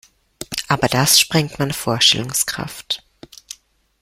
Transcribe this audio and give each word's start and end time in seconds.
Aber 0.67 0.87
das 0.87 1.19
sprengt 1.19 1.59
meine 1.59 1.73
Vorstellungskraft. 1.75 3.03